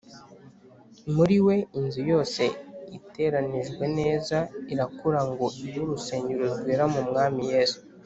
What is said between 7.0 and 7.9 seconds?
mwami yesu.”